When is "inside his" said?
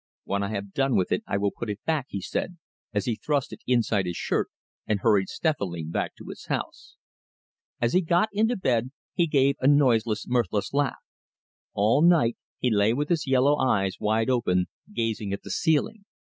3.67-4.17